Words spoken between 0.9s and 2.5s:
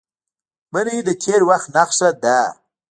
د تېر وخت نښه ده